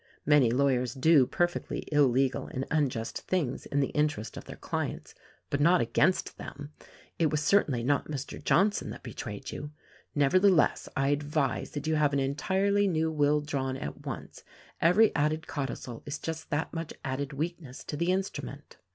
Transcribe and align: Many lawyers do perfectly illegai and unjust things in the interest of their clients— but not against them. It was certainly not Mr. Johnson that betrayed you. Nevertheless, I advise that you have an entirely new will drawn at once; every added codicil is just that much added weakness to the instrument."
Many 0.25 0.49
lawyers 0.49 0.95
do 0.95 1.27
perfectly 1.27 1.87
illegai 1.91 2.49
and 2.55 2.65
unjust 2.71 3.19
things 3.27 3.67
in 3.67 3.81
the 3.81 3.89
interest 3.93 4.35
of 4.35 4.45
their 4.45 4.55
clients— 4.55 5.13
but 5.51 5.59
not 5.59 5.79
against 5.79 6.39
them. 6.39 6.71
It 7.19 7.29
was 7.29 7.43
certainly 7.43 7.83
not 7.83 8.07
Mr. 8.09 8.43
Johnson 8.43 8.89
that 8.89 9.03
betrayed 9.03 9.51
you. 9.51 9.73
Nevertheless, 10.15 10.89
I 10.97 11.09
advise 11.09 11.69
that 11.73 11.85
you 11.85 11.97
have 11.97 12.13
an 12.13 12.19
entirely 12.19 12.87
new 12.87 13.11
will 13.11 13.41
drawn 13.41 13.77
at 13.77 14.03
once; 14.03 14.43
every 14.81 15.15
added 15.15 15.45
codicil 15.45 16.01
is 16.07 16.17
just 16.17 16.49
that 16.49 16.73
much 16.73 16.93
added 17.05 17.31
weakness 17.31 17.83
to 17.83 17.95
the 17.95 18.11
instrument." 18.11 18.77